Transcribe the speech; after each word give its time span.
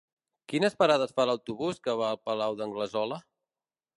Quines 0.53 0.75
parades 0.83 1.13
fa 1.19 1.25
l'autobús 1.31 1.81
que 1.87 1.95
va 2.01 2.09
al 2.13 2.19
Palau 2.29 2.57
d'Anglesola? 2.63 3.21